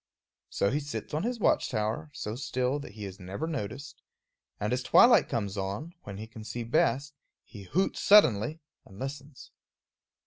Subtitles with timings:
[0.49, 4.01] So he sits on his watch tower, so still that he is never noticed,
[4.59, 9.51] and as twilight comes on, when he can see best, he hoots suddenly and listens.